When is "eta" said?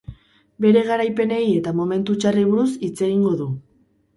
1.57-1.75